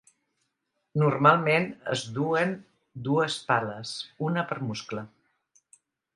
Normalment 1.01 1.67
es 1.97 2.05
duen 2.15 2.55
dues 3.09 3.37
pales, 3.51 3.93
una 4.31 4.47
per 4.53 4.61
muscle. 4.73 5.07